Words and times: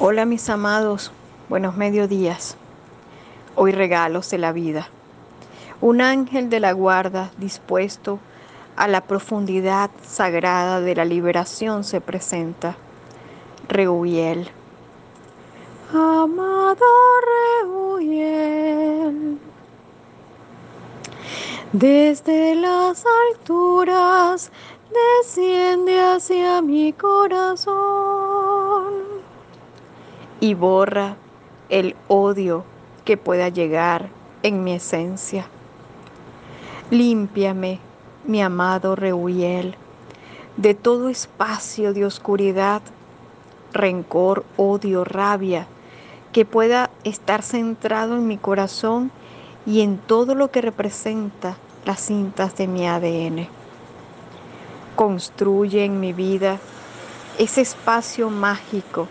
Hola 0.00 0.26
mis 0.26 0.48
amados, 0.48 1.10
buenos 1.48 1.76
mediodías. 1.76 2.56
Hoy 3.56 3.72
regalos 3.72 4.30
de 4.30 4.38
la 4.38 4.52
vida. 4.52 4.90
Un 5.80 6.00
ángel 6.00 6.50
de 6.50 6.60
la 6.60 6.70
guarda 6.70 7.32
dispuesto 7.36 8.20
a 8.76 8.86
la 8.86 9.00
profundidad 9.00 9.90
sagrada 10.06 10.80
de 10.80 10.94
la 10.94 11.04
liberación 11.04 11.82
se 11.82 12.00
presenta. 12.00 12.76
Reubiel. 13.66 14.48
Amado 15.92 16.86
Reubiel. 17.64 19.40
Desde 21.72 22.54
las 22.54 23.04
alturas 23.32 24.52
desciende 25.24 25.98
hacia 25.98 26.62
mi 26.62 26.92
corazón 26.92 28.38
y 30.40 30.54
borra 30.54 31.16
el 31.68 31.96
odio 32.08 32.64
que 33.04 33.16
pueda 33.16 33.48
llegar 33.48 34.08
en 34.42 34.64
mi 34.64 34.72
esencia. 34.72 35.46
Límpiame, 36.90 37.80
mi 38.24 38.42
amado 38.42 38.96
Reuiel, 38.96 39.74
de 40.56 40.74
todo 40.74 41.08
espacio 41.08 41.92
de 41.92 42.04
oscuridad, 42.04 42.82
rencor, 43.72 44.44
odio, 44.56 45.04
rabia, 45.04 45.66
que 46.32 46.44
pueda 46.44 46.90
estar 47.04 47.42
centrado 47.42 48.16
en 48.16 48.26
mi 48.26 48.38
corazón 48.38 49.10
y 49.66 49.82
en 49.82 49.98
todo 49.98 50.34
lo 50.34 50.50
que 50.50 50.62
representa 50.62 51.56
las 51.84 52.00
cintas 52.00 52.56
de 52.56 52.66
mi 52.66 52.86
ADN. 52.86 53.48
Construye 54.96 55.84
en 55.84 56.00
mi 56.00 56.12
vida 56.12 56.58
ese 57.38 57.60
espacio 57.60 58.30
mágico 58.30 59.08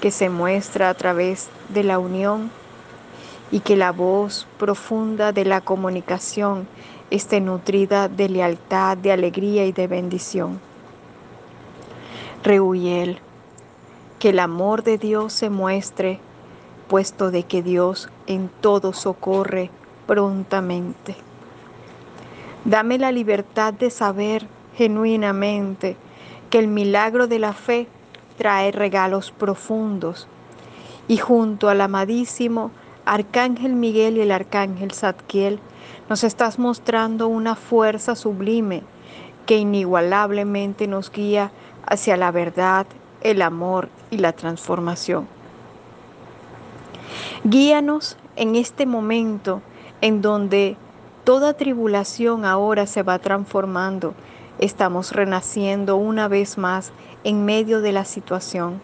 que 0.00 0.10
se 0.10 0.28
muestra 0.28 0.90
a 0.90 0.94
través 0.94 1.48
de 1.68 1.84
la 1.84 1.98
unión 1.98 2.50
y 3.50 3.60
que 3.60 3.76
la 3.76 3.92
voz 3.92 4.46
profunda 4.58 5.32
de 5.32 5.44
la 5.44 5.60
comunicación 5.60 6.66
esté 7.10 7.40
nutrida 7.40 8.08
de 8.08 8.28
lealtad, 8.28 8.96
de 8.96 9.12
alegría 9.12 9.66
y 9.66 9.72
de 9.72 9.86
bendición. 9.86 10.60
Reuiel, 12.42 13.18
que 14.18 14.30
el 14.30 14.38
amor 14.38 14.82
de 14.82 14.98
Dios 14.98 15.32
se 15.32 15.50
muestre, 15.50 16.20
puesto 16.88 17.30
de 17.30 17.42
que 17.42 17.62
Dios 17.62 18.08
en 18.26 18.48
todo 18.60 18.92
socorre 18.92 19.70
prontamente. 20.06 21.16
Dame 22.64 22.98
la 22.98 23.12
libertad 23.12 23.72
de 23.72 23.90
saber 23.90 24.46
genuinamente 24.76 25.96
que 26.50 26.58
el 26.58 26.68
milagro 26.68 27.26
de 27.26 27.38
la 27.38 27.52
fe 27.52 27.88
trae 28.36 28.72
regalos 28.72 29.30
profundos. 29.30 30.28
Y 31.08 31.18
junto 31.18 31.68
al 31.68 31.80
amadísimo 31.80 32.70
Arcángel 33.04 33.74
Miguel 33.74 34.16
y 34.16 34.22
el 34.22 34.32
Arcángel 34.32 34.92
Zadkiel, 34.92 35.60
nos 36.08 36.24
estás 36.24 36.58
mostrando 36.58 37.28
una 37.28 37.54
fuerza 37.54 38.14
sublime 38.16 38.82
que 39.46 39.56
inigualablemente 39.56 40.88
nos 40.88 41.10
guía 41.10 41.52
hacia 41.86 42.16
la 42.16 42.32
verdad, 42.32 42.86
el 43.20 43.42
amor 43.42 43.88
y 44.10 44.18
la 44.18 44.32
transformación. 44.32 45.28
Guíanos 47.44 48.16
en 48.34 48.56
este 48.56 48.86
momento 48.86 49.62
en 50.00 50.20
donde 50.20 50.76
toda 51.24 51.54
tribulación 51.54 52.44
ahora 52.44 52.86
se 52.86 53.02
va 53.02 53.18
transformando 53.18 54.14
Estamos 54.58 55.12
renaciendo 55.12 55.96
una 55.96 56.28
vez 56.28 56.56
más 56.56 56.92
en 57.24 57.44
medio 57.44 57.82
de 57.82 57.92
la 57.92 58.06
situación 58.06 58.80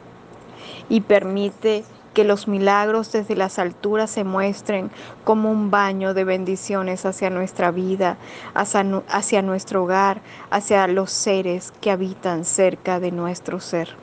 y 0.91 1.01
permite 1.01 1.85
que 2.13 2.25
los 2.25 2.47
milagros 2.47 3.11
desde 3.11 3.37
las 3.37 3.59
alturas 3.59 4.11
se 4.11 4.23
muestren 4.23 4.91
como 5.25 5.51
un 5.51 5.71
baño 5.71 6.13
de 6.13 6.25
bendiciones 6.25 7.07
hacia 7.07 7.31
nuestra 7.31 7.71
vida, 7.71 8.19
hacia, 8.55 9.43
nuestro 9.43 9.85
hogar, 9.85 10.21
hacia 10.51 10.87
los 10.89 11.11
seres 11.11 11.73
que 11.81 11.91
habitan 11.91 12.45
cerca 12.45 13.01
de 13.01 13.11
nuestro 13.13 13.61
ser. 13.61 13.97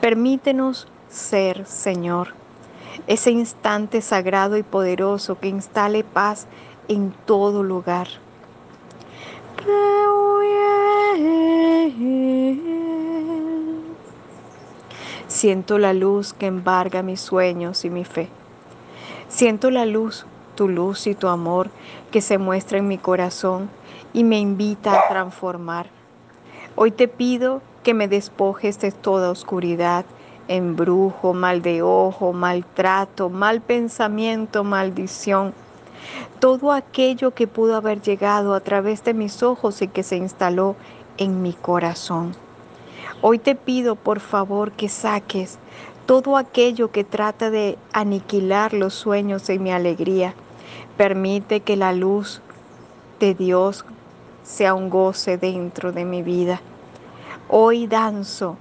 Permítenos 0.00 0.88
ser, 1.08 1.66
Señor, 1.66 2.34
ese 3.06 3.30
instante 3.30 4.00
sagrado 4.00 4.56
y 4.56 4.64
poderoso 4.64 5.38
que 5.38 5.48
instale 5.48 6.02
paz 6.02 6.48
en 6.88 7.14
todo 7.26 7.62
lugar 7.62 8.08
Siento 15.38 15.78
la 15.78 15.92
luz 15.92 16.32
que 16.32 16.46
embarga 16.46 17.04
mis 17.04 17.20
sueños 17.20 17.84
y 17.84 17.90
mi 17.90 18.04
fe. 18.04 18.28
Siento 19.28 19.70
la 19.70 19.86
luz, 19.86 20.26
tu 20.56 20.68
luz 20.68 21.06
y 21.06 21.14
tu 21.14 21.28
amor 21.28 21.70
que 22.10 22.20
se 22.20 22.38
muestra 22.38 22.78
en 22.78 22.88
mi 22.88 22.98
corazón 22.98 23.70
y 24.12 24.24
me 24.24 24.40
invita 24.40 24.98
a 24.98 25.08
transformar. 25.08 25.86
Hoy 26.74 26.90
te 26.90 27.06
pido 27.06 27.62
que 27.84 27.94
me 27.94 28.08
despojes 28.08 28.80
de 28.80 28.90
toda 28.90 29.30
oscuridad, 29.30 30.04
embrujo, 30.48 31.34
mal 31.34 31.62
de 31.62 31.82
ojo, 31.82 32.32
maltrato, 32.32 33.30
mal 33.30 33.60
pensamiento, 33.60 34.64
maldición 34.64 35.54
todo 36.40 36.72
aquello 36.72 37.32
que 37.32 37.46
pudo 37.46 37.76
haber 37.76 38.02
llegado 38.02 38.54
a 38.54 38.60
través 38.60 39.04
de 39.04 39.14
mis 39.14 39.44
ojos 39.44 39.82
y 39.82 39.86
que 39.86 40.02
se 40.02 40.16
instaló 40.16 40.74
en 41.16 41.42
mi 41.42 41.52
corazón. 41.52 42.34
Hoy 43.20 43.40
te 43.40 43.56
pido 43.56 43.96
por 43.96 44.20
favor 44.20 44.70
que 44.70 44.88
saques 44.88 45.58
todo 46.06 46.36
aquello 46.36 46.92
que 46.92 47.02
trata 47.02 47.50
de 47.50 47.76
aniquilar 47.92 48.72
los 48.72 48.94
sueños 48.94 49.44
de 49.48 49.58
mi 49.58 49.72
alegría. 49.72 50.34
Permite 50.96 51.60
que 51.60 51.76
la 51.76 51.92
luz 51.92 52.40
de 53.18 53.34
Dios 53.34 53.84
sea 54.44 54.74
un 54.74 54.88
goce 54.88 55.36
dentro 55.36 55.90
de 55.90 56.04
mi 56.04 56.22
vida. 56.22 56.60
Hoy 57.48 57.88
danzo 57.88 58.56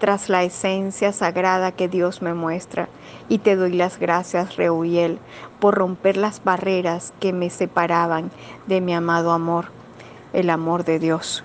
tras 0.00 0.28
la 0.28 0.42
esencia 0.42 1.12
sagrada 1.12 1.70
que 1.70 1.86
Dios 1.86 2.20
me 2.20 2.34
muestra. 2.34 2.88
Y 3.28 3.38
te 3.38 3.54
doy 3.54 3.74
las 3.74 4.00
gracias, 4.00 4.56
Reuiel, 4.56 5.20
por 5.60 5.76
romper 5.76 6.16
las 6.16 6.42
barreras 6.42 7.12
que 7.20 7.32
me 7.32 7.48
separaban 7.48 8.32
de 8.66 8.80
mi 8.80 8.92
amado 8.92 9.30
amor, 9.30 9.66
el 10.32 10.50
amor 10.50 10.84
de 10.84 10.98
Dios. 10.98 11.44